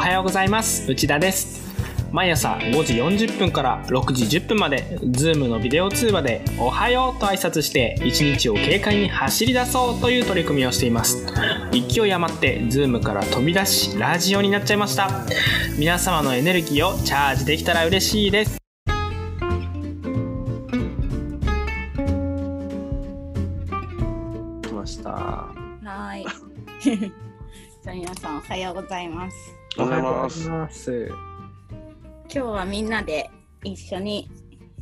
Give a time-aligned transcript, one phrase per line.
[0.00, 0.90] はようございます。
[0.90, 1.60] 内田です。
[2.10, 11.26] 毎朝5時40分から6時10分まで Zoom のビデオ通話で「おはよう」と挨拶して一日を軽快に走り出そうという取り組みをしています。
[11.70, 15.10] 勢い余って Zoom から飛び出しラジオになっちゃいました。
[15.78, 18.58] 皆様のエネルギーをチャージできたら嬉しいです。
[24.62, 25.10] 来ました。
[25.10, 26.24] はい。
[26.80, 29.59] じゃあ皆さんおはようございます。
[29.78, 31.06] おはようございます。
[31.06, 33.30] 今日はみんなで
[33.62, 34.28] 一緒に、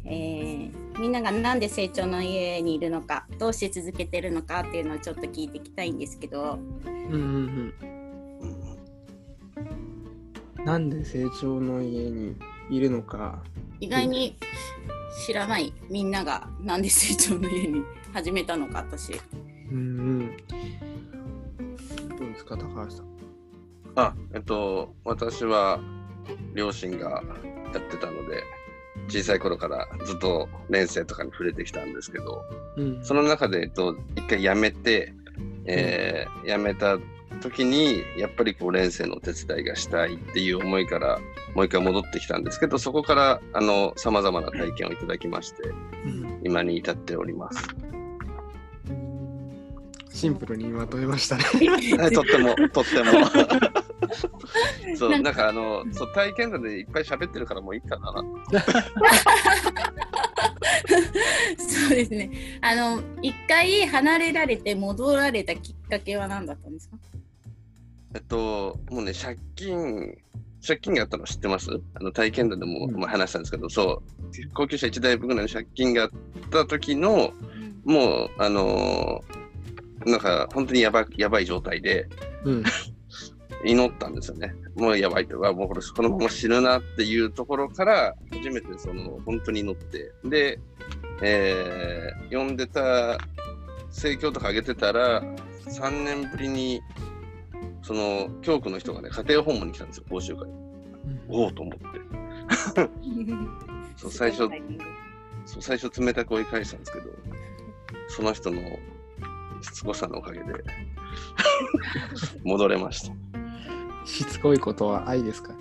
[0.05, 7.73] えーみんながなんで成長の家にいるのか、どうして続けてるのかっていうのをちょっと聞いていきたいんですけど、うんうん
[10.59, 10.65] うん。
[10.65, 12.35] なんで成長の家に
[12.69, 13.41] いるのか。
[13.79, 14.37] 意外に
[15.25, 19.13] 知らないみんながなんで成長の家に 始めたのか私。
[19.71, 19.81] うんう
[20.25, 20.37] ん。
[22.19, 23.18] どうですか高橋さん
[23.99, 25.81] あ、えっと、私は
[26.55, 27.23] 両親が
[27.73, 28.45] やってたので、
[29.09, 32.45] 小さい頃からずっと連生とかに触れてきたんですけど、
[32.77, 35.15] うんその中で、えっと、一回辞めて、
[35.65, 36.99] えー辞めた
[37.41, 41.19] 時に、やっぱりこう連生のお手伝いがしたいっていう思いから、
[41.55, 45.69] もう一回戻ってきたんですけど、そこから、あの、様々な体験をいただきまして、
[46.05, 47.69] うん今に至っております。
[50.11, 51.45] シンプルにまとめましたね
[51.97, 53.13] はいとっても、とっても。
[54.97, 55.49] そう、なんか。
[55.49, 58.13] あの、そう体験談でいっぱい喋ってるからもういいかな。
[61.59, 62.31] そうですね。
[62.61, 66.97] あの、一回離れられて戻られたきっかけは何だったんですか？
[68.15, 70.17] えっと、もうね、借金、
[70.67, 71.71] 借金があったの知ってます？
[71.95, 72.97] あの体験談でも、うん。
[72.97, 76.11] まあ、話したんですけど、そう、高級車1台分ぐらいの借金があっ
[76.51, 77.33] た時の、
[77.85, 79.39] もう、あのー
[80.07, 82.09] なんか本当にやばやばい状態で。
[82.45, 82.65] うん
[83.65, 84.55] 祈ったんですよね。
[84.77, 90.61] もうやばいとか、もうこれこのまま死ぬなっていうところから、初めてその本当に祈って、で、
[91.23, 93.19] えー、読んでた、
[93.91, 95.23] 聖教とかあげてたら、
[95.67, 96.81] 3年ぶりに、
[97.83, 100.53] その、教区の人がね、家庭訪問に来たんですよ、講習会に。
[101.29, 101.99] おおと思って。
[103.97, 104.49] そう最初
[105.45, 107.07] そう最初冷たく追い返したんですけど、
[108.09, 108.61] その人の
[109.63, 110.45] しつこさのおかげで
[112.45, 113.38] 戻れました。
[114.09, 115.53] しつこいことは愛ですか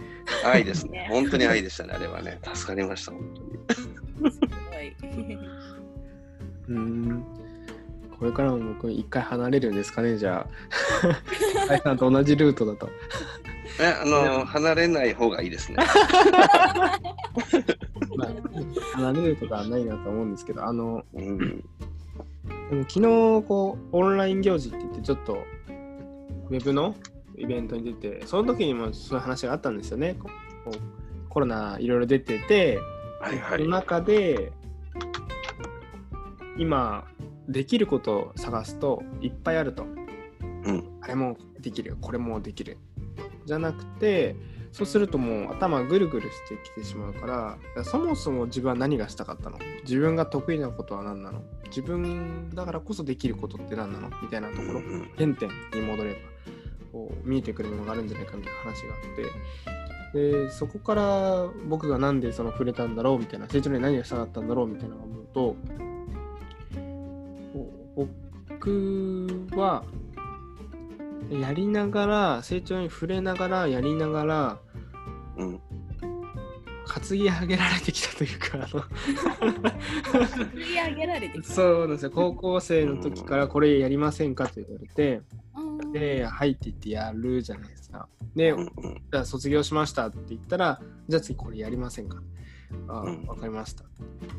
[0.45, 1.07] 愛ですねね。
[1.11, 2.39] 本当に愛でしたね、あれはね。
[2.53, 4.31] 助かりました、本当に。
[4.31, 4.47] すご
[4.79, 5.37] い。
[6.69, 7.23] うん
[8.19, 10.47] これからも僕一回離れるんですかねじゃあ
[11.69, 12.89] 高橋さんと同じルートだと
[13.79, 15.77] え、あの、離れない方がいいですね。
[18.15, 18.31] まあ
[18.95, 21.37] 離れるとかはないなと思うんですけどあのうん。
[21.37, 23.01] でも昨日
[23.47, 25.43] こうオンライン行事って言ってちょっと
[26.49, 26.95] ウェブの
[27.37, 30.17] イベントに出てその時にもそういう話があったんですよね。
[31.29, 32.79] コロナいろいろ出てて、
[33.21, 33.59] はいはい。
[33.59, 33.69] その。
[33.69, 34.51] 中で
[36.57, 37.05] 今
[37.47, 40.97] できることを探すといっぱいあると、うん。
[41.01, 42.77] あれもできるこれもできる。
[43.45, 44.35] じゃなくて
[44.73, 49.57] そうするともう頭ぐるぐるしてきてしまうからそもそも自分は何がしたかったの？
[49.83, 51.41] 自分が得意なことは何なの？
[51.67, 54.09] 自分だからこそできることって何なの？
[54.21, 55.09] みたいなところうん。
[55.17, 56.17] 原点に戻れば
[56.97, 65.55] こう見えてくるものがあるんじゃないかみたいな話があってでそこから僕がなんでその触れたんだろうみたいな成長に何がしたかったんだろうみたいなのを思うと
[67.53, 68.07] こう
[68.49, 69.83] 僕は
[71.29, 74.57] やりながら成長に触れながらやりながら
[75.37, 75.61] うん。
[76.87, 78.81] 担ぎ上げられてきたというかあの
[80.21, 81.53] 振り上げられてきた。
[81.53, 85.23] そうなんですよ高校生の時からこれやりませんかと言われてうん
[85.91, 92.21] で入っていってやるじゃないですかで、うんうんじゃあ卒業しましたって言ったら、じゃあ次これやりませんか
[92.87, 93.83] ああ、うんわかりました。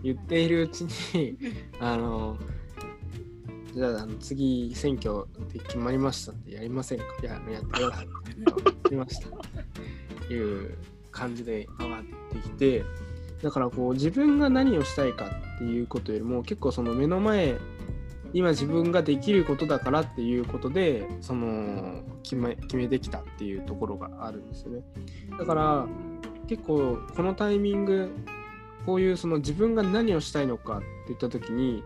[0.03, 1.39] 言っているうちに、
[1.81, 2.39] あの、
[3.75, 8.07] じゃああの次選挙で決まりましたってやりませんかいや、やってください。
[8.07, 8.13] わ
[8.63, 9.29] かりました。
[10.27, 10.77] という
[11.11, 12.85] 感じで上がってきて、
[13.43, 15.27] だからこう自分が何をしたいか
[15.57, 17.57] っていうことよりも結構その目の前
[18.33, 24.83] 今自分ができることだからっていうことでその決め決めてきたっていうところがあるんですよね。
[25.39, 25.87] だから
[26.47, 28.11] 結構このタイミング
[28.87, 31.83] こういうその自分が何をしたいのかって言った時に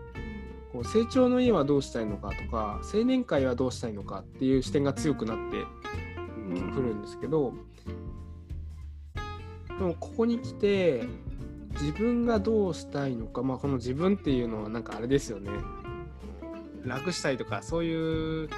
[0.71, 5.57] こう成長の家はどうしたいのかとか青年会はどうしたいのかっていう視点が強くなって
[6.73, 7.53] くるんですけど
[9.67, 11.03] でもここに来て
[11.73, 15.49] 自分がどうしたいのかまあこの自分っていうのはなんかあれですよね。
[16.85, 18.49] 楽したいとかそういう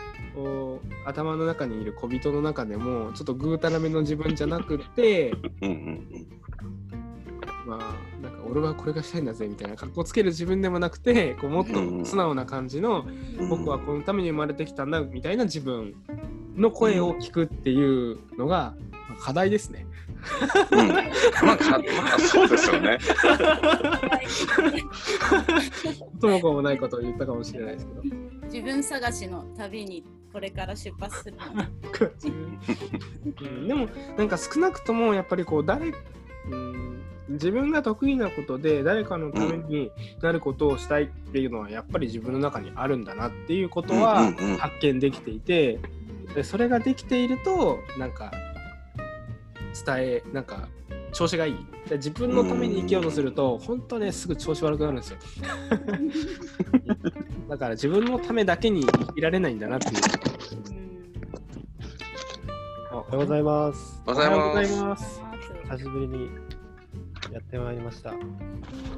[1.05, 5.33] 頭の中にいる小人の中でもちょっとぐうたらめの自分じゃなくて
[7.65, 13.05] まあなんか俺はこれがしたいんだぜみたいな格好つける自分でもなくてこうもっと素直な感じの。
[13.49, 15.93] 僕はこのために生まれてきたんだみたいな自分
[16.55, 18.75] の声を聞くっていうのが
[19.19, 19.87] 課題ですね。
[20.71, 22.97] うん、まあ、かまあ、そうですよね。
[26.19, 28.01] ともこもないことを言ったかもしれないですけど。
[28.45, 31.37] 自分探しの旅にこれから出発する
[33.41, 33.67] うん。
[33.67, 33.87] でも
[34.17, 35.93] なんか少なくともやっぱりこう誰、
[36.51, 39.91] うん、自分が得意なことで誰かのために
[40.21, 45.79] なることをしたいっていうのはやっぱり自分の中にあるんだなっていうことは発見できていて
[46.35, 48.31] でそれができているとなんか
[49.85, 50.67] 伝えなんか
[51.11, 51.55] 調子がいい
[51.87, 55.17] で自分のために生きようとすると本当ねすぐ調子悪くなるんですよ
[57.49, 59.93] だから自分のためだけに生きられないんだなっていう
[62.91, 64.01] おはようございます。
[64.07, 65.21] おはようございます。
[65.63, 66.29] 久しぶりに
[67.31, 68.11] やってまいりました。
[68.11, 68.13] あ、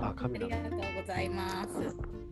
[0.02, 0.52] あカメラり。
[0.54, 1.70] がとうございます。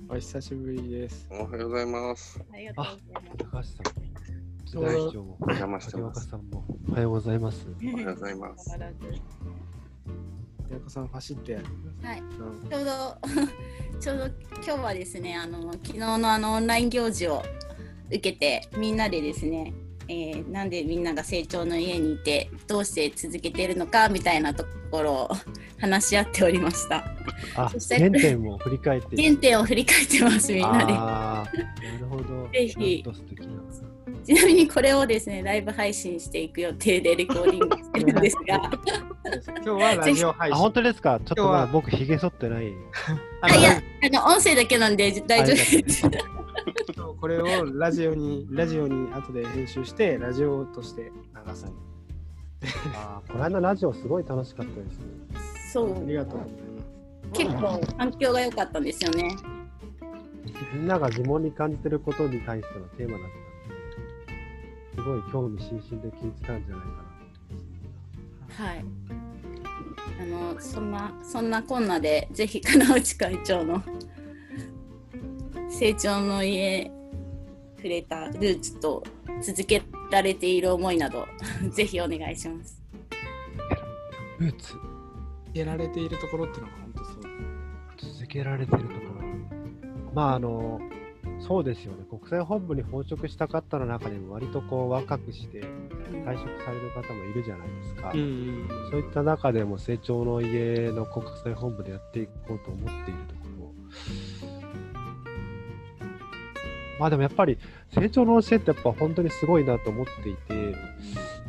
[0.07, 1.27] お久しぶりです。
[1.29, 2.39] おはようございます。
[2.77, 2.95] あ。
[3.37, 4.34] 高橋さん
[4.81, 6.19] 代市長も、お邪魔して竹ます。
[6.19, 7.67] 岡さんも、おはようございます。
[7.67, 8.69] おはようございます。
[8.69, 9.21] 変わらず
[10.75, 11.55] やこさん走って。
[11.55, 13.17] はい、うんちょうど
[13.99, 14.25] ちょうど
[14.55, 17.43] 今日はですね、あの昨日のあのオンライン行事を
[18.07, 19.73] 受けてみんなでですね、
[20.07, 25.29] えーなんでみんなが成長の家にいてどうして続けているのかみたいなところを
[25.79, 27.05] 話し合っておりました。
[27.55, 29.21] あ、そして原点も振り返って。
[29.21, 30.93] 原点を振り返ってますみんなで。
[30.93, 32.49] あーなるほど。
[32.51, 33.03] ぜひ。
[34.25, 38.71] ちなみにこれをですねライブ配信していく予定でレコーディングしてるんですが、
[39.63, 40.73] 今日はラジオ配あ、信本。
[40.73, 41.19] 当ですか？
[41.23, 42.73] ちょっとまだ今日は僕ひげ剃ってない。
[43.41, 46.09] ああいやあの音声だけなんで大丈夫です。
[46.97, 51.11] のこれをラジオに、ラジオに後で編集して、ラジオとして流
[51.53, 51.65] す。
[52.95, 55.05] あー、この間ラジオすごい楽しかったですね。
[55.71, 56.65] そうありがとうございます。
[57.33, 59.35] 結構反響が良かったんですよね。
[60.73, 63.44] みんなが疑問に感じてることに対してのテーマだったので、す
[65.05, 66.87] ごい興味津々で聞いてたんじゃないか
[68.59, 68.65] な。
[68.65, 68.85] はい。
[70.19, 73.81] あのそんなそんなこんなでぜひ金内会長の
[75.69, 76.89] 成長の家
[77.77, 79.03] 触れたルーツと
[79.41, 81.27] 続けられている思いなど
[81.71, 82.81] ぜひお願いします。
[84.39, 84.73] ルーツ？
[85.53, 88.13] やられているところっていうのが本当そう。
[88.13, 88.95] 続けられてるところ
[90.13, 90.79] まああの
[91.47, 92.03] そうですよね。
[92.09, 98.67] 国際本部に報職した方の中にも割とこう若くして退職される方もいるじゃないですか、ん。
[98.89, 103.73] そういった中でも成長の家の国際本部でやっていこうと思っているところ。
[106.99, 107.59] まあでもやっぱり
[107.93, 110.75] 成長の教えってやっぱ本当にすごいなと思っていて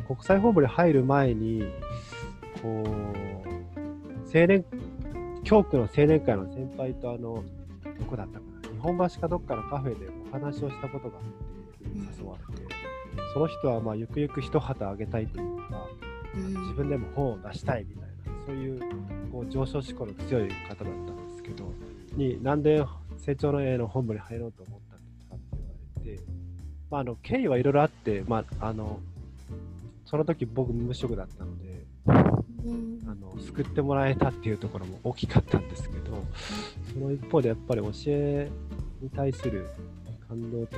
[0.05, 1.63] 国際本部に入る前に
[2.61, 4.63] こう青年
[5.43, 7.43] 教区の青年会の先輩とあの
[7.97, 8.56] どこだったかな？
[8.77, 12.73] 日本橋かどっかのカフェでお話をしたことがあって誘われて
[13.33, 15.87] その人はまあゆくゆく一旗あげたいというか
[16.35, 18.79] 自分でも本を出したいみたいなそういう
[19.31, 21.73] こう上昇志向の強い方だったんですけど
[22.15, 22.85] になんで
[23.17, 25.57] 成長の絵の本部に入ろうと思ったんですかって
[26.05, 26.23] 言われて、
[26.91, 28.99] まあ、あの経緯はいろいろあって、まあ、あの
[30.05, 32.11] その時僕無職だったのであ
[33.15, 36.23] の救ってもらえたっていうところも大きかったんですけど
[36.93, 38.49] その一方でやっぱり教え
[39.01, 39.69] に対する
[40.27, 40.77] 感動というか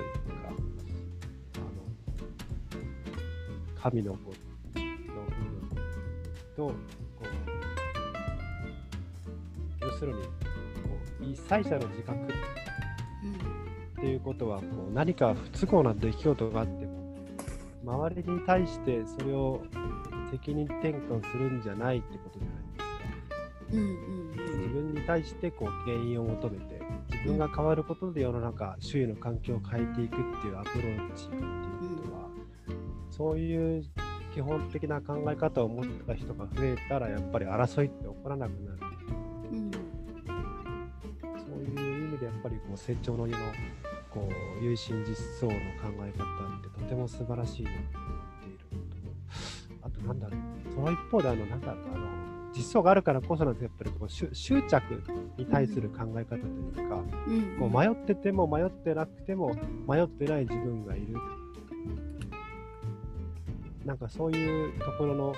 [1.55, 1.67] あの
[3.81, 4.23] 神の子の
[4.75, 5.69] 部分
[6.55, 6.73] とこ
[9.81, 10.29] う要するにこ
[11.21, 12.17] う異災者の自覚
[13.99, 16.99] っていうことはこう何か不都合な出来事があっても
[17.85, 19.61] 周りに対してそれを
[20.31, 22.89] 責任転換するんじゃないってことじゃないですか。
[23.71, 23.83] うんう
[24.15, 26.78] ん自分に対してこう原因を求めて
[27.19, 32.29] 自分が変わることで世の中周囲の環境を変えていくっていうアプローチっていうことは、
[33.09, 33.83] そういう
[34.33, 38.77] 基本的な考え方を持った人が増えたらやっぱり争いって起こらなくなる。
[39.51, 39.71] うん
[41.37, 43.39] そういう意味でやっぱりこう成長の家の
[44.09, 44.29] こ
[44.61, 47.77] う有心実相の考え方ってとても素晴らしいなと
[48.71, 49.17] 思っているのと。
[49.81, 50.73] あとなんだろう。
[50.73, 51.77] その一方であのなんだろう。
[51.93, 52.18] あの
[52.59, 55.01] 実相があるからこそなんですやっぱりこう執執着
[55.37, 57.57] に対する考え方というか、うん。
[57.59, 59.55] こう迷ってても迷ってなくても
[59.87, 61.07] 迷ってない自分がいる。
[63.85, 65.33] なんかそういうところの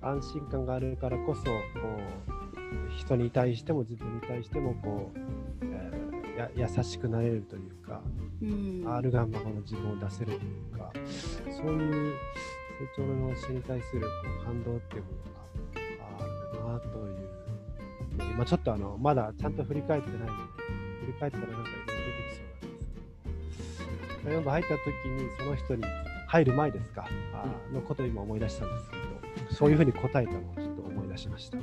[0.00, 5.18] 安心感があるからこそこう人に対しても自分に対してもこう、
[5.62, 8.00] えーや優しくなれるというかか、
[8.40, 10.92] うん、R ガンマの自分を出せるというか、
[11.50, 12.14] そういう
[12.78, 14.06] 成長の教えに対するこ
[14.42, 15.29] う感動っていうもの
[18.30, 20.32] いうのを今ちょっとあのまだちゃんと振り返ってないので
[21.00, 25.84] 振り返ったらなんかいろいろ出てきそうなんですけど4部入った時にその人に
[26.28, 27.44] 入る前ですか、あ
[27.74, 31.58] のことを今思い出したんですけどそういうふうに答えたのをちょっと思い出しました。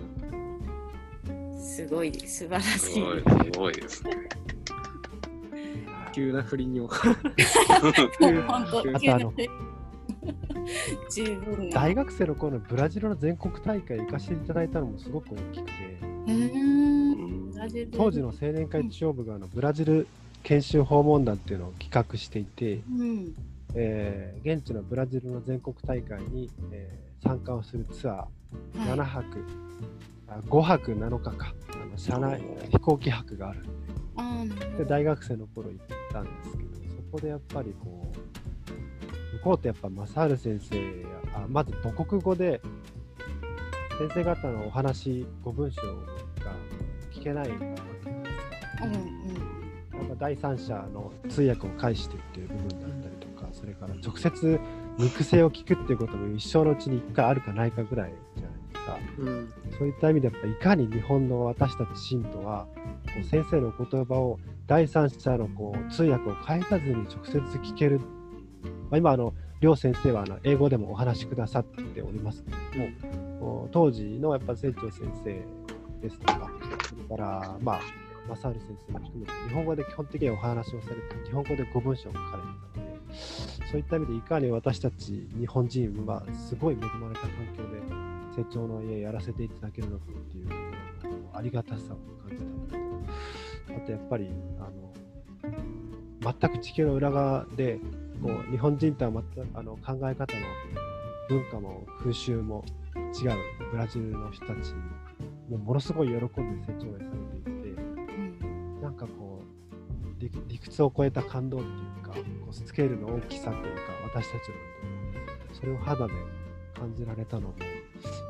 [1.58, 2.78] すごい素晴らしい。
[2.80, 4.12] すごい、すごいですね。
[6.12, 6.90] 急な振りにも。
[6.92, 7.16] 本
[7.94, 9.34] 当あとあの
[11.12, 11.76] 十分な。
[11.76, 15.72] 大学生の頃のブラジルの全国大会行かせていただいたのもすごく大きくて
[17.96, 20.08] 当時の青年会地方部があのブラジル
[20.44, 23.34] 研修訪問団っていうのを企画していて、うん。
[23.76, 28.98] えー現地のブラジルの全国大会に、えー参加をするツアーはい。
[29.00, 29.46] 7泊、
[30.28, 31.54] あ5泊7日か。
[31.74, 33.70] あの車内飛行機泊があるんで。
[34.78, 40.84] で大学生の頃行ったんですけどそこでやっぱりこう向こうってやっぱ正治先生や
[41.34, 42.62] あまず母国語で
[43.98, 46.17] 先生方のお話ご文章が聞
[47.28, 47.84] けないわけです
[48.84, 49.18] うんうん
[49.98, 54.60] やっぱ第三者の通訳を介してっていう部分だったりとか、それから直接
[55.00, 58.98] 肉声を聞くっていうことも一生のうちに1回あるかないかぐらいじゃないですか。
[59.18, 59.54] うん。
[59.78, 68.00] そういった意味でやっぱいかに日本の私たち信徒はこう先生の言葉を第三者のこう通訳を介さずに直接聞ける、
[68.92, 75.44] まあ、今あの両先生はあの英語でもお話しくださっておりますけれどもこう当時のやっぱ清張先生
[76.02, 76.52] ですとか
[77.04, 77.82] からまあ
[78.36, 90.48] 正治先生も含めて日本語で基本的にお話をされて日本語でご文章を書かれてたのでそういった意味でいかに私たち日本人はすごい恵まれた環境で成長の家やらせていただけるのかっていう
[91.34, 92.88] ありがたさを感じたの
[93.76, 94.70] とあとやっぱりあ
[96.22, 97.80] の全く地球の裏側で
[98.22, 100.42] こう日本人とは全くあの考え方の
[101.30, 102.64] 文化も風習も
[102.96, 103.34] 違う
[103.72, 104.74] ブラジルの人たち
[105.50, 106.32] もうものすごい喜んで
[106.66, 113.82] 成長がされていてうなんかこう理理屈を超えた感動っていうかこうスケールの大きさというか
[114.14, 114.56] 私たちの
[115.54, 116.14] それを肌で
[116.74, 117.56] 感じられたのも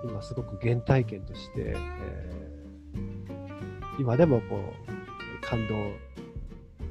[0.04, 2.38] 今すごく原体験として、えー
[4.00, 5.74] 今でもこう感動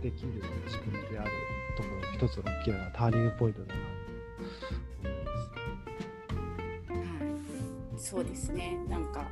[0.02, 1.30] できる自分である
[1.76, 3.78] ところ一つの大きなターニングポイントだなと
[5.00, 5.22] 思い
[7.92, 8.10] ます。
[8.10, 9.24] そうですねなんか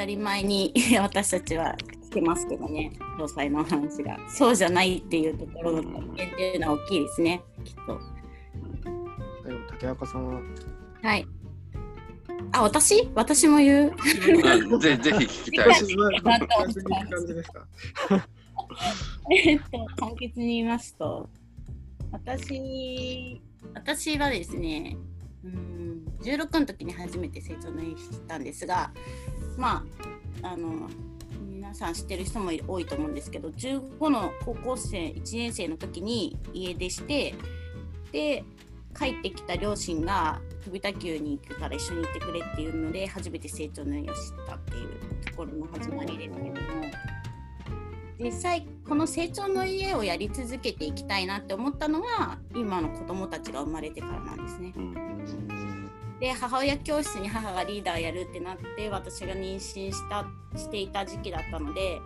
[0.00, 1.76] たり前に 私たちは
[2.08, 2.90] 聞けますけどね。
[3.18, 4.18] 詳細の話が。
[4.28, 7.42] そうじゃないっていうところの体験っていうのは大きいですね。
[7.64, 8.00] きっと。
[9.70, 10.40] 竹若さんは？
[11.02, 11.26] はい。
[12.52, 13.10] あ私？
[13.14, 13.94] 私も言う？
[14.72, 15.68] うんぜぜひ聞きたい。
[15.68, 15.96] です。
[15.96, 17.66] 感じですか？
[19.30, 21.28] えっと、簡潔に言いますと、
[22.12, 23.40] 私、
[23.74, 24.96] 私はですね、
[25.44, 28.92] うん、16の時に初めて成長の家したんですが、
[29.60, 29.84] ま
[30.42, 30.88] あ、あの、
[31.50, 37.34] 皆さん知ってる人も多いと思うんですけど、15の高校生1年生の時に家出して、
[38.10, 38.42] で、
[38.98, 44.88] 帰ってきた両親が飛田急に行くから一緒に行ってくれっていうので初めて成長の家を知ったっていう
[45.24, 46.52] ところの始まりですけども
[48.18, 54.74] 実際この成長の家をやり続けていきたいなって思ったのは今の子供たちが生まれてからなんですね。
[56.20, 62.00] で母親教室に母がリーダーやるってなって私が妊娠したしていた時期だったので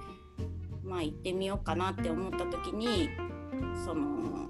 [0.84, 3.10] まあ行ってみようかなって思った時に
[3.84, 4.48] その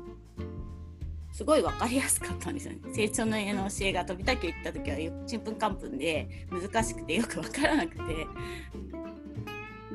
[1.32, 2.78] すごい分かりやすかったんですよね。
[2.94, 8.26] 成長の家の教えが飛びたき行った時はちんぷんかんぷんで難しくてよく分からなくて。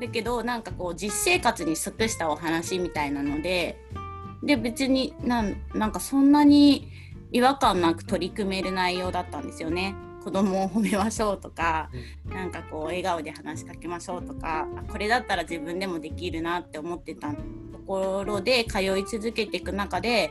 [0.00, 3.78] だけどなんかこう実生活に即したお話みたいなので
[4.42, 6.88] で別になんなんかそんなに
[7.32, 9.94] 違和感なく取り組める内容だったんですよね。
[10.22, 11.88] 子供を褒めましょうとか、
[12.28, 17.38] なんかこう笑顔で話しかけましょうとかあこれだったら自分でもできるなって思ってたと
[17.86, 20.30] ころで通い続けていく中で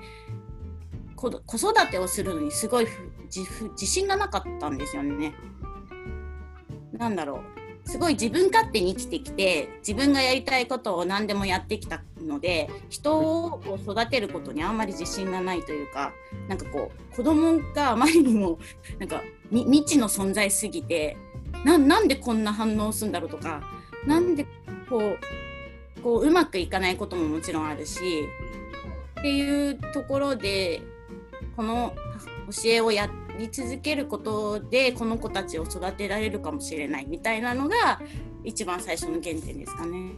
[1.15, 2.88] こ子育てをするのにすごい
[3.32, 5.34] 自信がなかったんですよね。
[6.94, 7.59] なんだろう
[7.89, 16.13] すごい自分勝手に生きてきて自分がやりたいことを何でもやってきたので人を育てることにあんまり自信がないというか
[16.48, 18.60] なんかこう子供があまりにも
[19.00, 21.17] なんか未知の存在すぎて
[21.65, 23.63] なんでこんな反応するんだろうとか
[24.05, 24.46] なんで
[24.88, 28.00] こうこううまくいかないことももちろんあるし
[29.19, 30.84] っていうところで
[31.55, 31.96] この
[32.51, 38.01] 教えをやってり続けることでこの子たちを育てられるかもしれないみたいなのが
[38.43, 40.12] 一番最初の原点ですかね。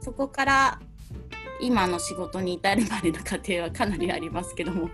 [0.00, 0.80] そこから
[1.60, 4.90] 今の仕事に至るまでの過程はかなりありますけども。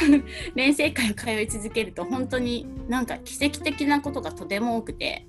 [0.54, 5.26] 練成会を通い続けると本当になんか奇跡的なことがとても多くて、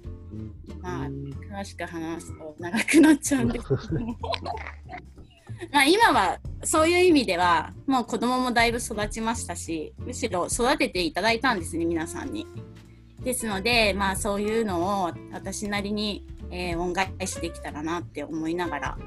[0.81, 4.17] まあ、詳しく話すと長くなっちゃうんですけども。
[5.71, 12.47] まあ今はそういう意味ではもう子供もだいぶ育ちましたしむしろ育てていただいたんですね皆さんに。
[13.23, 18.97] ですのでまあそういうのを私なりに、えー、恩返しできたらなって思いながら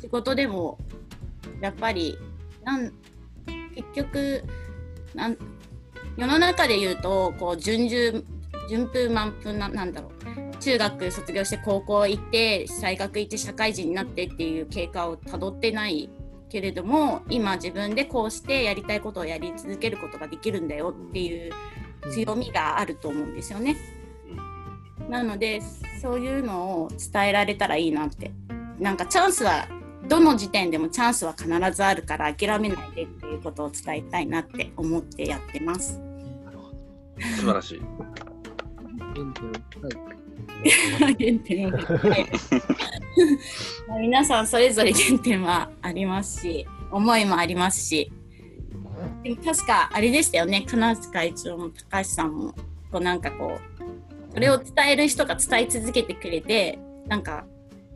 [0.00, 0.78] 仕事でも
[1.60, 2.16] やっぱり
[2.64, 2.92] なん
[3.74, 4.44] 結局
[5.14, 5.36] なん
[6.16, 8.24] 世の中で言うとこう順順
[8.68, 10.10] 順風満風ななんだろ
[10.54, 16.08] う中学卒業して高校行って大学行って社会人になってっていう経過をたどってない
[16.48, 21.52] けれども今自分でこうしてやりたいことをやり続けることができるんだよっていう
[22.10, 23.76] 強みがあると思うんですよね。
[25.08, 25.60] なので
[26.00, 28.30] そういうのを伝えられたらいいなって
[28.78, 29.66] なんかチャンスは
[30.08, 36.00] どの時点でもチャンスは必ずあるから諦めないでっていうことを伝えたいなって思ってやってます。
[37.36, 37.82] 素晴らしい。
[39.14, 40.27] 原点
[41.00, 41.14] 原
[41.44, 41.72] 点
[44.00, 48.10] 皆さんそれぞれ原点はありますし思いもありますし
[49.22, 52.54] でも確かあれでしたよね金内会長も高橋さんも
[52.90, 57.44] こうなんかこうそれを伝える人が伝え続けてくれてなんか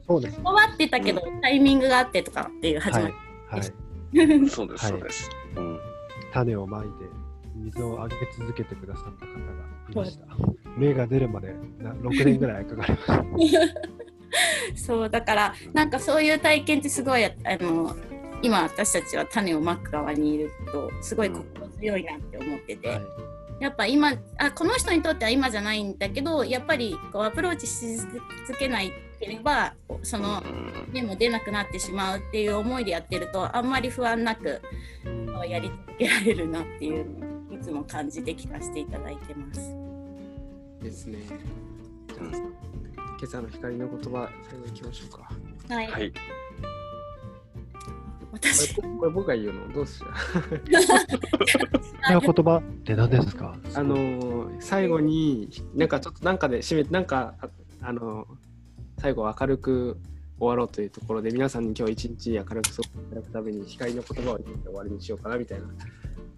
[0.07, 0.41] そうです。
[0.43, 3.15] 終わってたけどタイミングがあってとかっていう始まり、
[3.49, 3.63] はい。
[4.51, 5.31] そうです、そうです。
[5.57, 5.81] うん。
[6.33, 6.89] 種をまいて、
[7.57, 9.39] 水をあげ続けてくださった方が
[9.91, 10.27] いました。
[10.77, 13.75] 芽が出るまでな6年ぐらいかかりました。
[14.75, 17.95] そうだからなんかそういう体験ってすごいあの
[18.43, 23.03] 今私たちは種をまく側にいるとすごい心強いなって思ってて、はい
[23.63, 28.11] やっぱ今あこの人にとっては今じゃないんだけどやっぱりこうアプローチし続
[28.59, 34.61] けないければそのうん芽も出なくなってしまうっていう思いでやってるとあんまり不安なく
[35.49, 39.82] やり続けられるなっていうのをいつも感じて聞かせていただいてます。
[40.83, 41.19] ですね。
[41.29, 42.49] じゃあ今
[43.25, 45.31] 朝の光の言葉、最後に行きましょうか。
[45.75, 46.13] はい、はい。
[48.33, 49.73] 私これこれ僕が言うの？
[49.73, 50.13] どうしよう。
[52.09, 53.57] 言葉って何ですか？
[53.75, 57.49] あのー最後になんかちょっとなんかで締めてなんかあ
[57.83, 59.99] あのー最後明るく
[60.39, 65.67] 終わろうというところで皆さんに今日一日明るく過ごしていために光の言葉を言って終わりにしようかなみたいな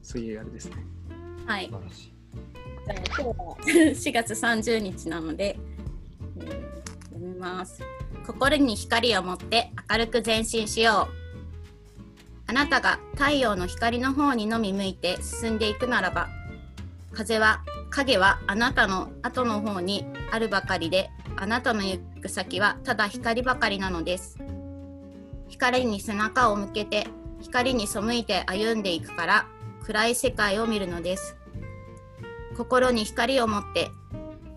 [0.03, 0.77] そういうあれですね。
[1.47, 2.14] はい素晴らしい。
[2.87, 5.59] 今日は4月30日なので、
[6.39, 6.75] えー
[7.15, 7.83] 読みます。
[8.27, 11.15] 心に光を持って明るく前進しよう。
[12.47, 16.29] あなたが太陽の光の方にのみ向いて進んでいくならば、
[17.13, 24.39] 風は影はあなたの後の方にあるばかりで、あなたの行く先はただ光ばかりなのです。
[25.49, 27.07] 光に背中を向けて、
[27.41, 29.47] 光に背いて歩んでいくから、
[29.85, 31.37] 暗い世界を見るのです。
[32.57, 33.91] 心に光を持って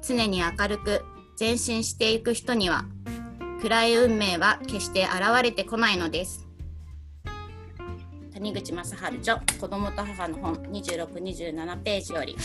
[0.02, 1.04] 常に明るく
[1.40, 2.86] 前進していく人には
[3.62, 6.48] 暗い運命は決して現れてこないのです
[8.34, 12.38] 谷口正治著子供と母の本2627ページより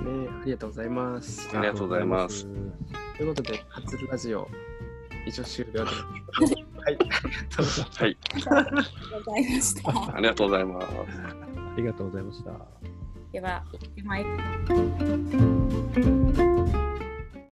[0.00, 1.48] ねありがとうございます。
[1.56, 2.46] ありがとうございます。
[3.16, 4.48] ということで初ラジオ
[5.26, 5.90] 一応終了で。
[6.80, 6.88] はい。
[6.88, 8.16] ありがとうございますはい。
[9.24, 10.86] ございましたありがとうございます。
[10.86, 12.99] ありがとうございました。
[13.32, 14.24] では行ってまい。
[14.24, 14.28] り
[16.04, 16.89] ます